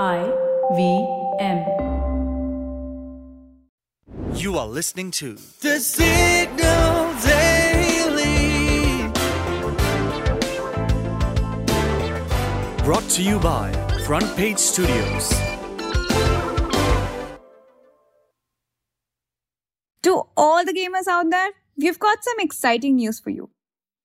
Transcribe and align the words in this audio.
I 0.00 0.24
V 0.74 1.06
M. 1.38 1.58
You 4.34 4.56
are 4.56 4.66
listening 4.66 5.10
to 5.10 5.34
The 5.60 5.78
Signal 5.80 7.12
Daily. 7.20 9.06
Brought 12.84 13.06
to 13.10 13.22
you 13.22 13.38
by 13.38 13.70
Front 14.06 14.34
Page 14.34 14.56
Studios. 14.56 15.28
To 20.04 20.22
all 20.38 20.64
the 20.64 20.72
gamers 20.72 21.06
out 21.06 21.28
there, 21.28 21.50
we've 21.76 21.98
got 21.98 22.24
some 22.24 22.36
exciting 22.38 22.96
news 22.96 23.20
for 23.20 23.28
you. 23.28 23.50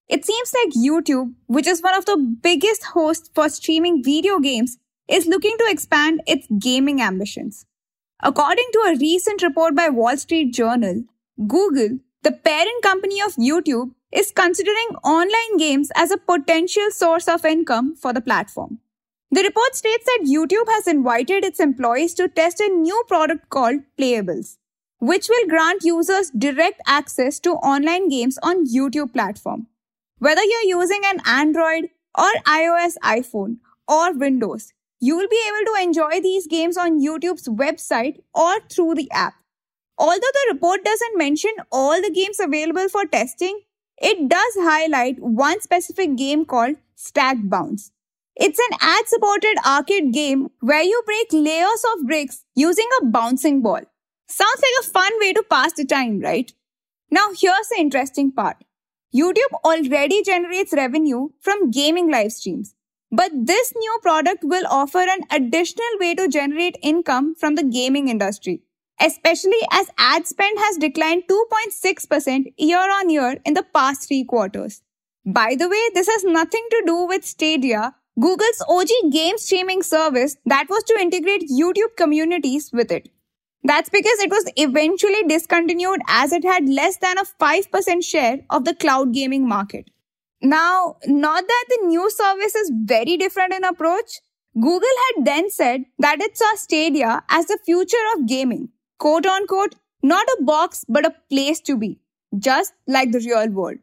It 0.10 0.26
seems 0.26 0.54
like 0.54 0.74
YouTube, 0.74 1.34
which 1.46 1.66
is 1.66 1.82
one 1.82 1.96
of 1.96 2.04
the 2.04 2.18
biggest 2.18 2.84
hosts 2.88 3.30
for 3.34 3.48
streaming 3.48 4.04
video 4.04 4.40
games, 4.40 4.78
is 5.08 5.26
looking 5.26 5.58
to 5.58 5.68
expand 5.70 6.22
its 6.28 6.48
gaming 6.60 7.02
ambitions. 7.02 7.66
According 8.22 8.66
to 8.74 8.80
a 8.88 8.98
recent 8.98 9.42
report 9.42 9.76
by 9.76 9.90
Wall 9.90 10.18
Street 10.18 10.54
Journal, 10.54 11.04
Google, 11.48 12.00
the 12.24 12.32
parent 12.32 12.82
company 12.84 13.22
of 13.22 13.36
YouTube, 13.36 13.92
is 14.12 14.32
considering 14.32 14.96
online 15.04 15.58
games 15.58 15.92
as 15.96 16.12
a 16.12 16.18
potential 16.18 16.90
source 16.90 17.28
of 17.28 17.46
income 17.46 17.96
for 17.96 18.14
the 18.14 18.22
platform. 18.22 18.80
The 19.32 19.44
report 19.44 19.76
states 19.76 20.06
that 20.06 20.26
YouTube 20.26 20.68
has 20.70 20.88
invited 20.88 21.44
its 21.44 21.60
employees 21.60 22.14
to 22.16 22.30
test 22.30 22.62
a 22.62 22.70
new 22.70 23.04
product 23.08 23.50
called 23.50 23.82
Playables, 24.00 24.58
which 25.00 25.28
will 25.28 25.48
grant 25.48 25.84
users 25.84 26.32
direct 26.32 26.82
access 26.88 27.40
to 27.42 27.56
online 27.56 28.08
games 28.08 28.40
on 28.42 28.66
YouTube 28.66 29.14
platform. 29.14 29.68
Whether 30.20 30.44
you're 30.44 30.80
using 30.80 31.02
an 31.06 31.20
Android 31.26 31.90
or 32.18 32.30
iOS 32.46 32.96
iPhone 33.04 33.58
or 33.88 34.14
Windows, 34.14 34.74
you 35.00 35.16
will 35.16 35.28
be 35.28 35.42
able 35.48 35.74
to 35.74 35.84
enjoy 35.84 36.22
these 36.22 36.48
games 36.48 36.78
on 36.78 37.02
YouTube's 37.02 37.48
website 37.48 38.22
or 38.34 38.60
through 38.70 38.96
the 38.96 39.10
app. 39.12 39.36
Although 39.98 40.20
the 40.20 40.54
report 40.54 40.84
doesn't 40.84 41.18
mention 41.18 41.52
all 41.72 42.02
the 42.02 42.12
games 42.12 42.40
available 42.40 42.88
for 42.90 43.06
testing, 43.06 43.62
it 43.98 44.30
does 44.30 44.54
highlight 44.58 45.20
one 45.20 45.62
specific 45.62 46.16
game 46.16 46.46
called 46.46 46.76
Stack 46.96 47.38
Bounce. 47.44 47.92
It's 48.36 48.60
an 48.60 48.78
ad 48.80 49.08
supported 49.08 49.56
arcade 49.66 50.14
game 50.14 50.50
where 50.60 50.84
you 50.84 51.02
break 51.06 51.28
layers 51.32 51.84
of 51.94 52.06
bricks 52.06 52.46
using 52.54 52.88
a 53.02 53.06
bouncing 53.06 53.62
ball. 53.64 53.82
Sounds 54.28 54.62
like 54.62 54.86
a 54.86 54.92
fun 54.92 55.12
way 55.20 55.34
to 55.34 55.44
pass 55.50 55.74
the 55.74 55.86
time, 55.86 56.20
right? 56.20 56.54
Now, 57.10 57.30
here's 57.30 57.70
the 57.70 57.78
interesting 57.80 58.32
part 58.32 58.58
YouTube 59.16 59.54
already 59.64 60.22
generates 60.22 60.74
revenue 60.74 61.30
from 61.40 61.72
gaming 61.72 62.12
live 62.12 62.32
streams. 62.34 62.76
But 63.12 63.32
this 63.34 63.74
new 63.76 64.00
product 64.02 64.44
will 64.44 64.66
offer 64.70 65.00
an 65.00 65.22
additional 65.32 65.98
way 66.00 66.14
to 66.16 66.28
generate 66.28 66.78
income 66.82 67.36
from 67.36 67.56
the 67.56 67.64
gaming 67.64 68.10
industry, 68.10 68.62
especially 69.00 69.62
as 69.72 69.90
ad 69.98 70.28
spend 70.28 70.58
has 70.60 70.78
declined 70.78 71.24
2.6% 71.30 72.54
year 72.58 72.92
on 73.00 73.10
year 73.10 73.38
in 73.46 73.54
the 73.54 73.64
past 73.64 74.08
three 74.08 74.24
quarters. 74.26 74.82
By 75.26 75.56
the 75.56 75.70
way, 75.70 75.82
this 75.94 76.08
has 76.08 76.24
nothing 76.24 76.66
to 76.70 76.84
do 76.86 77.06
with 77.06 77.26
Stadia, 77.26 77.96
Google's 78.20 78.62
OG 78.68 79.12
game 79.12 79.38
streaming 79.38 79.84
service 79.84 80.38
that 80.46 80.68
was 80.70 80.84
to 80.84 81.00
integrate 81.00 81.50
YouTube 81.50 81.96
communities 81.96 82.72
with 82.74 82.92
it. 82.92 83.10
That's 83.64 83.90
because 83.90 84.20
it 84.20 84.32
was 84.32 84.52
eventually 84.56 85.24
discontinued 85.24 86.02
as 86.08 86.32
it 86.32 86.44
had 86.44 86.68
less 86.68 86.98
than 86.98 87.18
a 87.18 87.24
5% 87.24 88.04
share 88.04 88.40
of 88.50 88.66
the 88.66 88.76
cloud 88.76 89.14
gaming 89.14 89.48
market. 89.48 89.90
Now, 90.42 90.98
not 91.06 91.48
that 91.48 91.66
the 91.70 91.88
new 91.88 92.10
service 92.10 92.56
is 92.56 92.72
very 92.74 93.18
different 93.18 93.54
in 93.54 93.64
approach. 93.64 94.20
Google 94.60 94.98
had 95.16 95.26
then 95.26 95.50
said 95.50 95.86
that 96.00 96.22
it 96.22 96.38
saw 96.38 96.56
Stadia 96.56 97.24
as 97.30 97.46
the 97.48 97.60
future 97.66 98.06
of 98.16 98.28
gaming, 98.28 98.70
quote 99.00 99.26
unquote, 99.26 99.76
not 100.02 100.26
a 100.40 100.44
box, 100.44 100.86
but 100.88 101.06
a 101.06 101.16
place 101.30 101.60
to 101.62 101.78
be, 101.78 102.00
just 102.38 102.74
like 102.88 103.12
the 103.12 103.20
real 103.20 103.50
world. 103.50 103.78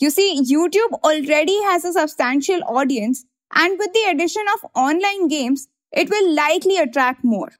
You 0.00 0.10
see, 0.10 0.40
YouTube 0.42 0.92
already 1.04 1.62
has 1.64 1.84
a 1.84 1.92
substantial 1.92 2.62
audience, 2.66 3.24
and 3.54 3.78
with 3.78 3.92
the 3.92 4.10
addition 4.10 4.44
of 4.54 4.70
online 4.74 5.28
games, 5.28 5.68
it 5.92 6.10
will 6.10 6.34
likely 6.34 6.76
attract 6.76 7.24
more. 7.24 7.50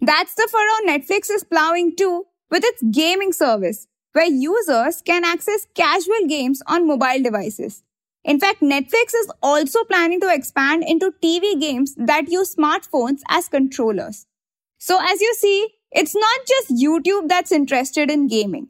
That's 0.00 0.34
the 0.34 0.48
furrow 0.50 0.92
Netflix 0.92 1.30
is 1.30 1.44
plowing 1.44 1.94
too 1.96 2.26
with 2.50 2.64
its 2.64 2.82
gaming 2.90 3.32
service, 3.32 3.86
where 4.12 4.26
users 4.26 5.02
can 5.02 5.24
access 5.24 5.66
casual 5.74 6.26
games 6.28 6.62
on 6.66 6.86
mobile 6.86 7.22
devices. 7.22 7.82
In 8.24 8.38
fact, 8.38 8.60
Netflix 8.60 9.14
is 9.14 9.32
also 9.42 9.84
planning 9.84 10.20
to 10.20 10.32
expand 10.32 10.84
into 10.86 11.14
TV 11.22 11.58
games 11.58 11.94
that 11.96 12.28
use 12.28 12.54
smartphones 12.54 13.20
as 13.28 13.48
controllers. 13.48 14.26
So 14.78 14.98
as 15.00 15.20
you 15.20 15.34
see, 15.34 15.68
it's 15.92 16.14
not 16.14 16.40
just 16.46 16.82
YouTube 16.82 17.28
that's 17.28 17.52
interested 17.52 18.10
in 18.10 18.28
gaming. 18.28 18.68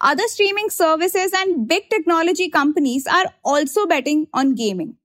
Other 0.00 0.26
streaming 0.26 0.70
services 0.70 1.32
and 1.34 1.68
big 1.68 1.88
technology 1.90 2.48
companies 2.48 3.06
are 3.06 3.26
also 3.44 3.86
betting 3.86 4.26
on 4.32 4.54
gaming. 4.54 4.96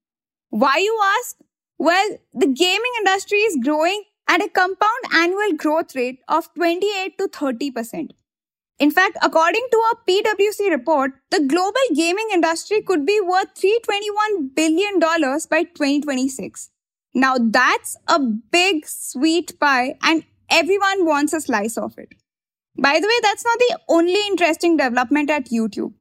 Why 0.50 0.78
you 0.78 1.00
ask? 1.20 1.38
Well, 1.78 2.18
the 2.34 2.48
gaming 2.48 2.92
industry 3.00 3.40
is 3.40 3.58
growing 3.64 4.04
at 4.28 4.44
a 4.44 4.50
compound 4.50 5.04
annual 5.14 5.54
growth 5.56 5.96
rate 5.96 6.20
of 6.28 6.52
28 6.56 7.18
to 7.20 7.28
30%. 7.28 8.12
In 8.80 8.92
fact, 8.92 9.18
according 9.24 9.68
to 9.72 9.78
a 9.92 9.96
PwC 10.08 10.70
report, 10.70 11.14
the 11.32 11.40
global 11.40 11.82
gaming 11.96 12.28
industry 12.32 12.82
could 12.82 13.06
be 13.06 13.20
worth 13.20 13.56
$321 13.56 14.56
billion 14.56 15.00
by 15.00 15.64
2026. 15.64 16.70
Now 17.14 17.38
that's 17.40 17.98
a 18.08 18.20
big 18.20 18.86
sweet 18.88 19.60
pie 19.60 19.96
and 20.04 20.24
everyone 20.52 21.06
wants 21.06 21.34
a 21.34 21.42
slice 21.42 21.78
of 21.78 21.98
it. 21.98 22.14
By 22.78 23.00
the 23.00 23.08
way, 23.08 23.20
that's 23.24 23.44
not 23.44 23.58
the 23.60 23.80
only 23.90 24.20
interesting 24.28 24.78
development 24.78 25.32
at 25.32 25.50
YouTube. 25.50 25.94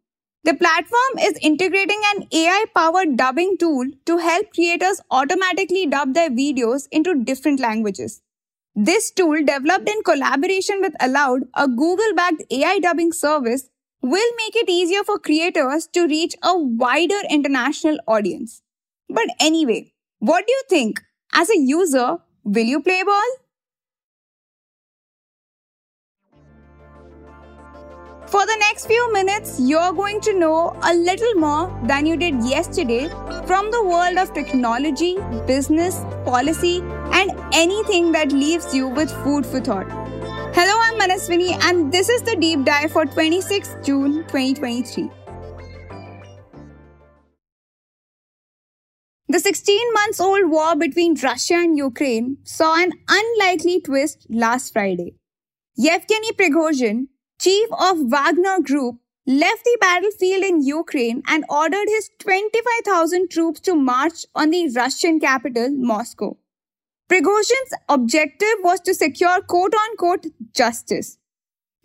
The 0.44 0.54
platform 0.54 1.19
is 1.20 1.38
integrating 1.41 2.00
an 2.15 2.28
AI 2.32 2.66
powered 2.75 3.16
dubbing 3.16 3.56
tool 3.59 3.86
to 4.04 4.19
help 4.19 4.53
creators 4.53 5.00
automatically 5.10 5.86
dub 5.86 6.15
their 6.15 6.31
videos 6.31 6.86
into 6.92 7.25
different 7.25 7.59
languages. 7.60 8.22
This 8.76 9.10
tool, 9.10 9.38
developed 9.44 9.88
in 9.88 10.03
collaboration 10.04 10.81
with 10.81 10.94
Aloud, 11.00 11.48
a 11.54 11.66
Google 11.66 12.14
backed 12.14 12.42
AI 12.50 12.78
dubbing 12.78 13.12
service, 13.12 13.69
will 14.03 14.31
make 14.37 14.54
it 14.54 14.69
easier 14.69 15.03
for 15.03 15.19
creators 15.19 15.87
to 15.94 16.06
reach 16.06 16.34
a 16.42 16.56
wider 16.56 17.20
international 17.31 17.98
audience. 18.06 18.62
But 19.09 19.26
anyway, 19.41 19.92
what 20.19 20.47
do 20.47 20.53
you 20.53 20.62
think? 20.69 21.00
As 21.32 21.50
a 21.50 21.59
user, 21.59 22.19
will 22.44 22.66
you 22.66 22.81
play 22.81 23.03
ball? 23.03 23.31
For 28.36 28.44
the 28.44 28.56
next 28.58 28.84
few 28.84 29.10
minutes, 29.14 29.58
you're 29.58 29.94
going 29.94 30.20
to 30.20 30.38
know 30.38 30.78
a 30.82 30.92
little 30.92 31.32
more 31.36 31.80
than 31.84 32.04
you 32.04 32.19
did 32.19 32.44
yesterday 32.44 33.08
from 33.47 33.70
the 33.70 33.82
world 33.82 34.19
of 34.19 34.34
technology, 34.34 35.16
business, 35.47 36.00
policy, 36.26 36.80
and 37.12 37.30
anything 37.54 38.12
that 38.12 38.32
leaves 38.32 38.74
you 38.74 38.88
with 38.88 39.10
food 39.24 39.47
for 39.47 39.60
thought. 39.60 39.91
Hello, 40.54 40.74
I'm 40.82 41.00
Manaswini, 41.00 41.58
and 41.64 41.91
this 41.91 42.10
is 42.10 42.20
the 42.24 42.36
deep 42.36 42.66
dive 42.66 42.92
for 42.92 43.06
26 43.06 43.74
June 43.82 44.16
2023. 44.28 45.10
The 49.28 49.41
16 49.41 49.92
months 49.94 50.20
old 50.20 50.50
war 50.50 50.76
between 50.76 51.14
Russia 51.22 51.54
and 51.54 51.78
Ukraine 51.78 52.36
saw 52.44 52.76
an 52.76 52.92
unlikely 53.08 53.80
twist 53.80 54.26
last 54.28 54.74
Friday. 54.74 55.14
Yevgeny 55.74 56.32
Prigozhin, 56.32 57.06
chief 57.38 57.69
of 57.78 58.10
Wagner 58.10 58.60
Group, 58.62 58.97
left 59.26 59.64
the 59.64 59.76
battlefield 59.80 60.44
in 60.44 60.62
Ukraine 60.62 61.22
and 61.26 61.44
ordered 61.48 61.88
his 61.88 62.10
25,000 62.20 63.28
troops 63.30 63.60
to 63.60 63.74
march 63.74 64.24
on 64.34 64.50
the 64.50 64.69
Russian 64.74 65.19
capital, 65.19 65.69
Moscow. 65.70 66.36
Prigozhin's 67.08 67.74
objective 67.88 68.56
was 68.62 68.80
to 68.80 68.94
secure 68.94 69.41
quote 69.41 69.74
unquote 69.74 70.27
justice. 70.53 71.18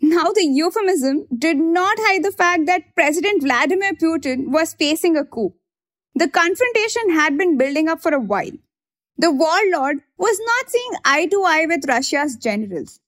Now, 0.00 0.32
the 0.34 0.44
euphemism 0.44 1.26
did 1.36 1.58
not 1.58 1.96
hide 2.00 2.24
the 2.24 2.32
fact 2.32 2.66
that 2.66 2.94
President 2.96 3.42
Vladimir 3.42 3.92
Putin 3.92 4.48
was 4.48 4.74
facing 4.74 5.16
a 5.16 5.24
coup. 5.24 5.54
The 6.16 6.28
confrontation 6.28 7.10
had 7.10 7.38
been 7.38 7.56
building 7.56 7.88
up 7.88 8.02
for 8.02 8.12
a 8.12 8.20
while. 8.20 8.50
The 9.16 9.30
warlord 9.30 10.02
was 10.18 10.40
not 10.44 10.70
seeing 10.70 10.92
eye 11.04 11.26
to 11.26 11.44
eye 11.44 11.66
with 11.66 11.88
Russia's 11.88 12.34
generals. 12.36 12.98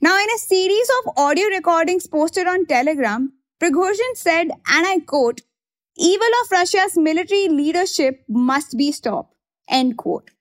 Now, 0.00 0.18
in 0.18 0.28
a 0.28 0.38
series 0.38 0.88
of 0.98 1.16
audio 1.16 1.46
recordings 1.46 2.06
posted 2.06 2.46
on 2.46 2.66
Telegram, 2.66 3.32
Prigozhin 3.58 4.14
said, 4.14 4.50
and 4.50 4.86
I 4.86 4.98
quote, 5.06 5.40
evil 5.96 6.28
of 6.42 6.50
Russia's 6.52 6.98
military 6.98 7.48
leadership 7.48 8.22
must 8.28 8.76
be 8.76 8.92
stopped, 8.92 9.34
end 9.70 9.96
quote. 9.96 10.32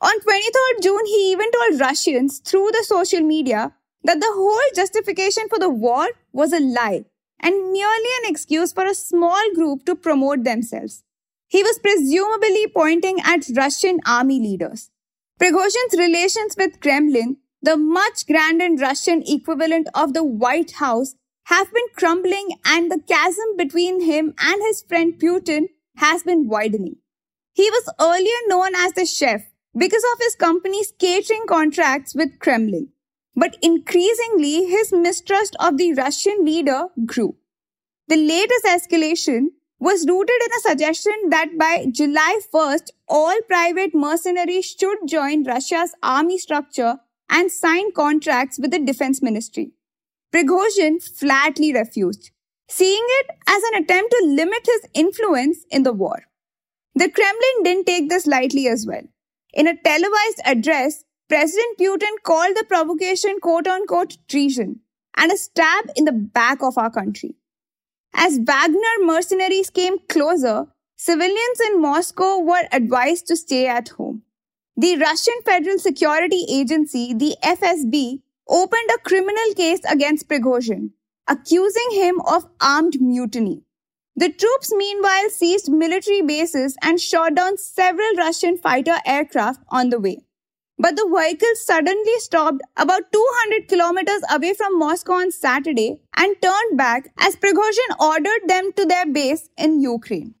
On 0.00 0.12
23rd 0.12 0.82
June, 0.82 1.06
he 1.06 1.30
even 1.30 1.50
told 1.52 1.80
Russians 1.80 2.40
through 2.40 2.70
the 2.72 2.84
social 2.84 3.20
media 3.20 3.74
that 4.02 4.18
the 4.18 4.32
whole 4.34 4.74
justification 4.74 5.48
for 5.48 5.60
the 5.60 5.70
war 5.70 6.08
was 6.32 6.52
a 6.52 6.58
lie 6.58 7.04
and 7.38 7.72
merely 7.72 8.10
an 8.24 8.30
excuse 8.30 8.72
for 8.72 8.84
a 8.86 8.94
small 8.94 9.54
group 9.54 9.84
to 9.86 9.94
promote 9.94 10.42
themselves. 10.42 11.04
He 11.46 11.62
was 11.62 11.78
presumably 11.78 12.66
pointing 12.66 13.18
at 13.24 13.48
Russian 13.54 14.00
army 14.04 14.40
leaders. 14.40 14.90
Prigozhin's 15.38 15.96
relations 15.96 16.56
with 16.58 16.80
Kremlin, 16.80 17.36
the 17.62 17.76
much 17.76 18.26
grander 18.26 18.68
Russian 18.80 19.22
equivalent 19.26 19.88
of 19.94 20.12
the 20.12 20.24
White 20.24 20.72
House, 20.72 21.14
have 21.46 21.72
been 21.72 21.86
crumbling 21.94 22.48
and 22.64 22.90
the 22.90 23.00
chasm 23.08 23.56
between 23.56 24.02
him 24.02 24.34
and 24.38 24.62
his 24.62 24.82
friend 24.82 25.14
Putin 25.18 25.66
has 25.96 26.24
been 26.24 26.48
widening. 26.48 26.96
He 27.52 27.70
was 27.70 27.88
earlier 28.00 28.40
known 28.48 28.74
as 28.74 28.92
the 28.92 29.06
chef 29.06 29.42
because 29.76 30.04
of 30.12 30.18
his 30.20 30.34
company's 30.34 30.92
catering 30.98 31.44
contracts 31.48 32.14
with 32.14 32.38
Kremlin. 32.40 32.88
But 33.34 33.56
increasingly, 33.62 34.66
his 34.66 34.92
mistrust 34.92 35.54
of 35.60 35.76
the 35.76 35.92
Russian 35.94 36.44
leader 36.44 36.86
grew. 37.04 37.36
The 38.08 38.16
latest 38.16 38.64
escalation 38.64 39.48
was 39.78 40.06
rooted 40.08 40.36
in 40.46 40.52
a 40.56 40.68
suggestion 40.68 41.14
that 41.28 41.58
by 41.58 41.86
July 41.92 42.40
1st, 42.52 42.90
all 43.08 43.36
private 43.46 43.94
mercenaries 43.94 44.74
should 44.78 44.98
join 45.06 45.44
Russia's 45.44 45.94
army 46.02 46.38
structure 46.38 46.98
and 47.28 47.50
signed 47.50 47.94
contracts 47.94 48.58
with 48.58 48.70
the 48.70 48.78
defense 48.78 49.22
ministry. 49.22 49.72
Prigozhin 50.32 51.02
flatly 51.02 51.72
refused, 51.72 52.30
seeing 52.68 53.04
it 53.20 53.26
as 53.46 53.62
an 53.64 53.82
attempt 53.82 54.10
to 54.12 54.26
limit 54.26 54.66
his 54.66 54.86
influence 54.94 55.64
in 55.70 55.82
the 55.82 55.92
war. 55.92 56.24
The 56.94 57.10
Kremlin 57.10 57.62
didn't 57.62 57.86
take 57.86 58.08
this 58.08 58.26
lightly 58.26 58.68
as 58.68 58.86
well. 58.86 59.02
In 59.52 59.66
a 59.66 59.76
televised 59.82 60.40
address, 60.44 61.04
President 61.28 61.78
Putin 61.78 62.22
called 62.22 62.56
the 62.56 62.64
provocation 62.68 63.38
quote 63.40 63.66
unquote 63.66 64.16
treason 64.28 64.80
and 65.16 65.32
a 65.32 65.36
stab 65.36 65.86
in 65.96 66.04
the 66.04 66.12
back 66.12 66.62
of 66.62 66.78
our 66.78 66.90
country. 66.90 67.34
As 68.14 68.38
Wagner 68.38 68.96
mercenaries 69.00 69.70
came 69.70 69.98
closer, 70.08 70.66
civilians 70.96 71.60
in 71.66 71.82
Moscow 71.82 72.38
were 72.38 72.68
advised 72.72 73.26
to 73.26 73.36
stay 73.36 73.66
at 73.66 73.88
home. 73.90 74.22
The 74.78 74.98
Russian 74.98 75.40
Federal 75.42 75.78
Security 75.78 76.44
Agency, 76.50 77.14
the 77.14 77.34
FSB, 77.42 78.20
opened 78.46 78.90
a 78.94 78.98
criminal 78.98 79.54
case 79.56 79.80
against 79.90 80.28
Prigozhin, 80.28 80.90
accusing 81.26 81.92
him 81.92 82.20
of 82.20 82.46
armed 82.60 83.00
mutiny. 83.00 83.62
The 84.16 84.30
troops 84.30 84.74
meanwhile 84.74 85.30
seized 85.30 85.72
military 85.72 86.20
bases 86.20 86.76
and 86.82 87.00
shot 87.00 87.36
down 87.36 87.56
several 87.56 88.16
Russian 88.18 88.58
fighter 88.58 88.96
aircraft 89.06 89.60
on 89.70 89.88
the 89.88 89.98
way. 89.98 90.18
But 90.78 90.96
the 90.96 91.10
vehicles 91.10 91.64
suddenly 91.64 92.18
stopped 92.18 92.60
about 92.76 93.10
200 93.10 93.68
kilometers 93.68 94.20
away 94.30 94.52
from 94.52 94.78
Moscow 94.78 95.14
on 95.14 95.30
Saturday 95.30 96.00
and 96.18 96.36
turned 96.42 96.76
back 96.76 97.14
as 97.18 97.34
Prigozhin 97.34 97.96
ordered 97.98 98.46
them 98.46 98.72
to 98.74 98.84
their 98.84 99.06
base 99.06 99.48
in 99.56 99.80
Ukraine. 99.80 100.34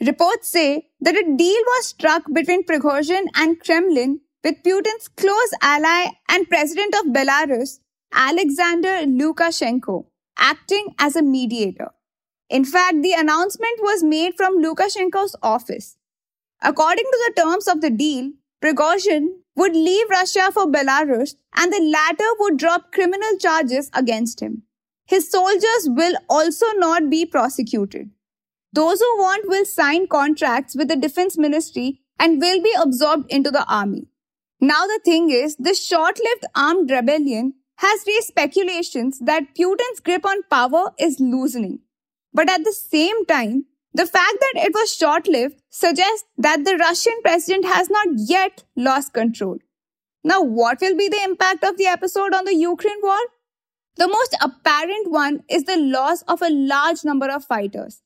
Reports 0.00 0.48
say 0.48 0.88
that 1.00 1.16
a 1.16 1.36
deal 1.36 1.62
was 1.66 1.86
struck 1.86 2.24
between 2.32 2.64
Prigozhin 2.64 3.26
and 3.36 3.60
Kremlin 3.60 4.20
with 4.42 4.62
Putin's 4.64 5.06
close 5.08 5.50
ally 5.62 6.10
and 6.28 6.48
president 6.48 6.94
of 6.96 7.12
Belarus, 7.12 7.78
Alexander 8.12 9.06
Lukashenko, 9.06 10.06
acting 10.36 10.94
as 10.98 11.14
a 11.14 11.22
mediator. 11.22 11.90
In 12.50 12.64
fact, 12.64 13.02
the 13.02 13.12
announcement 13.12 13.78
was 13.82 14.02
made 14.02 14.34
from 14.36 14.62
Lukashenko's 14.62 15.36
office. 15.42 15.96
According 16.60 17.04
to 17.04 17.18
the 17.28 17.42
terms 17.42 17.68
of 17.68 17.80
the 17.80 17.90
deal, 17.90 18.32
Prigozhin 18.60 19.28
would 19.54 19.76
leave 19.76 20.10
Russia 20.10 20.50
for 20.52 20.66
Belarus 20.66 21.36
and 21.54 21.72
the 21.72 21.80
latter 21.80 22.30
would 22.40 22.56
drop 22.56 22.92
criminal 22.92 23.38
charges 23.38 23.90
against 23.94 24.40
him. 24.40 24.64
His 25.06 25.30
soldiers 25.30 25.86
will 25.86 26.16
also 26.28 26.66
not 26.74 27.08
be 27.10 27.24
prosecuted. 27.24 28.10
Those 28.74 29.00
who 29.00 29.18
want 29.18 29.46
will 29.46 29.64
sign 29.64 30.08
contracts 30.08 30.74
with 30.74 30.88
the 30.88 30.96
defense 30.96 31.38
ministry 31.38 32.00
and 32.18 32.40
will 32.40 32.60
be 32.60 32.74
absorbed 32.76 33.30
into 33.32 33.52
the 33.52 33.64
army. 33.72 34.08
Now 34.60 34.86
the 34.86 35.00
thing 35.04 35.30
is, 35.30 35.54
this 35.56 35.86
short-lived 35.86 36.46
armed 36.56 36.90
rebellion 36.90 37.54
has 37.76 38.04
raised 38.04 38.26
speculations 38.26 39.20
that 39.20 39.54
Putin's 39.56 40.00
grip 40.00 40.26
on 40.26 40.42
power 40.50 40.90
is 40.98 41.20
loosening. 41.20 41.80
But 42.32 42.50
at 42.50 42.64
the 42.64 42.72
same 42.72 43.24
time, 43.26 43.66
the 43.92 44.06
fact 44.06 44.38
that 44.40 44.64
it 44.66 44.74
was 44.74 44.92
short 44.92 45.28
lived 45.28 45.62
suggests 45.70 46.24
that 46.36 46.64
the 46.64 46.76
Russian 46.76 47.14
president 47.22 47.64
has 47.66 47.88
not 47.88 48.08
yet 48.16 48.64
lost 48.74 49.12
control. 49.12 49.58
Now, 50.24 50.42
what 50.42 50.80
will 50.80 50.96
be 50.96 51.08
the 51.08 51.22
impact 51.22 51.62
of 51.62 51.76
the 51.76 51.86
episode 51.86 52.34
on 52.34 52.44
the 52.44 52.56
Ukraine 52.56 53.00
war? 53.04 53.20
The 53.96 54.08
most 54.08 54.36
apparent 54.40 55.12
one 55.12 55.44
is 55.48 55.62
the 55.62 55.76
loss 55.76 56.22
of 56.22 56.42
a 56.42 56.50
large 56.50 57.04
number 57.04 57.28
of 57.30 57.44
fighters. 57.44 58.00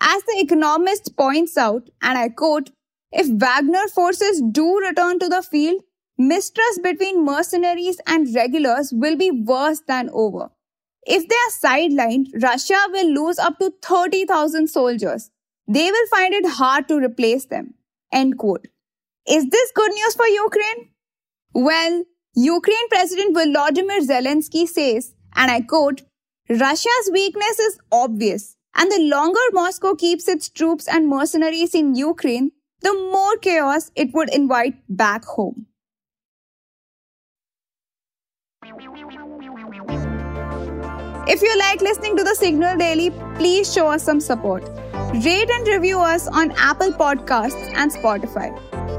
As 0.00 0.22
the 0.24 0.38
economist 0.38 1.16
points 1.16 1.56
out, 1.58 1.90
and 2.00 2.16
I 2.16 2.30
quote, 2.30 2.70
if 3.12 3.26
Wagner 3.28 3.88
forces 3.88 4.40
do 4.40 4.78
return 4.78 5.18
to 5.18 5.28
the 5.28 5.42
field, 5.42 5.82
mistrust 6.16 6.82
between 6.82 7.24
mercenaries 7.24 8.00
and 8.06 8.34
regulars 8.34 8.92
will 8.92 9.16
be 9.16 9.30
worse 9.30 9.80
than 9.86 10.10
over. 10.12 10.50
If 11.06 11.28
they 11.28 11.34
are 11.34 11.78
sidelined, 11.78 12.26
Russia 12.42 12.78
will 12.90 13.10
lose 13.10 13.38
up 13.38 13.58
to 13.58 13.72
30,000 13.82 14.68
soldiers. 14.68 15.30
They 15.66 15.90
will 15.90 16.06
find 16.08 16.34
it 16.34 16.46
hard 16.46 16.88
to 16.88 16.98
replace 16.98 17.46
them. 17.46 17.74
End 18.12 18.38
quote. 18.38 18.68
Is 19.28 19.46
this 19.48 19.72
good 19.74 19.92
news 19.92 20.14
for 20.14 20.26
Ukraine? 20.26 20.90
Well, 21.54 22.04
Ukraine 22.34 22.88
President 22.90 23.36
Volodymyr 23.36 24.00
Zelensky 24.06 24.66
says, 24.68 25.14
and 25.34 25.50
I 25.50 25.62
quote, 25.62 26.02
Russia's 26.48 27.10
weakness 27.12 27.58
is 27.58 27.78
obvious, 27.90 28.56
and 28.80 28.90
the 28.90 28.98
longer 28.98 29.46
Moscow 29.52 29.94
keeps 29.94 30.26
its 30.26 30.48
troops 30.48 30.88
and 30.88 31.06
mercenaries 31.06 31.74
in 31.74 31.94
Ukraine, 31.94 32.52
the 32.80 32.94
more 33.12 33.36
chaos 33.36 33.90
it 33.94 34.14
would 34.14 34.32
invite 34.34 34.76
back 34.88 35.26
home. 35.26 35.66
If 41.28 41.42
you 41.42 41.58
like 41.58 41.82
listening 41.82 42.16
to 42.16 42.24
the 42.24 42.34
Signal 42.34 42.78
Daily, 42.78 43.10
please 43.34 43.70
show 43.70 43.88
us 43.88 44.02
some 44.02 44.18
support. 44.18 44.66
Rate 45.26 45.50
and 45.50 45.68
review 45.68 46.00
us 46.00 46.26
on 46.28 46.52
Apple 46.52 46.92
Podcasts 46.92 47.74
and 47.74 47.92
Spotify. 47.92 48.48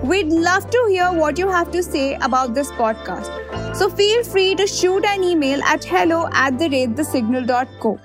We'd 0.03 0.27
love 0.27 0.69
to 0.69 0.85
hear 0.91 1.11
what 1.11 1.39
you 1.39 1.49
have 1.49 1.71
to 1.71 1.81
say 1.81 2.13
about 2.29 2.53
this 2.53 2.71
podcast. 2.73 3.75
So 3.75 3.89
feel 3.89 4.23
free 4.23 4.53
to 4.55 4.67
shoot 4.67 5.03
an 5.05 5.23
email 5.23 5.63
at 5.63 5.83
hello 5.83 6.29
at 6.33 6.59
the 6.59 6.69
rate 6.69 6.95
thesignal.co. 6.95 7.99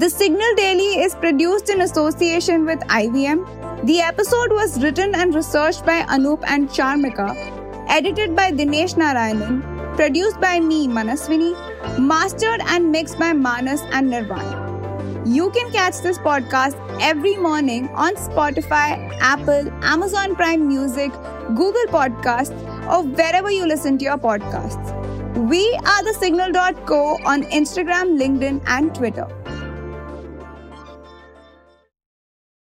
The 0.00 0.08
Signal 0.08 0.54
Daily 0.56 1.02
is 1.04 1.14
produced 1.14 1.68
in 1.68 1.82
association 1.82 2.64
with 2.64 2.78
IVM. 2.98 3.40
The 3.84 4.00
episode 4.00 4.50
was 4.50 4.82
written 4.82 5.14
and 5.14 5.34
researched 5.34 5.84
by 5.84 6.04
Anup 6.04 6.42
and 6.46 6.70
Chaarmikha, 6.70 7.86
edited 7.86 8.34
by 8.34 8.50
Dinesh 8.50 8.94
Narayanan, 8.94 9.96
produced 9.96 10.40
by 10.40 10.58
me, 10.58 10.88
Manaswini, 10.88 11.50
mastered 11.98 12.62
and 12.68 12.90
mixed 12.90 13.18
by 13.18 13.34
Manas 13.34 13.82
and 13.92 14.10
Nirvaan. 14.10 15.26
You 15.26 15.50
can 15.50 15.70
catch 15.70 15.98
this 15.98 16.16
podcast 16.16 16.78
every 17.02 17.36
morning 17.36 17.90
on 17.90 18.14
Spotify, 18.14 18.94
Apple, 19.20 19.70
Amazon 19.82 20.34
Prime 20.34 20.66
Music, 20.66 21.12
Google 21.48 21.90
Podcasts, 21.98 22.56
or 22.90 23.02
wherever 23.02 23.50
you 23.50 23.66
listen 23.66 23.98
to 23.98 24.04
your 24.06 24.16
podcasts. 24.16 24.96
We 25.36 25.62
are 25.84 26.02
the 26.04 26.14
signal.co 26.14 27.18
on 27.26 27.42
Instagram, 27.60 28.16
LinkedIn, 28.18 28.62
and 28.66 28.94
Twitter. 28.94 29.28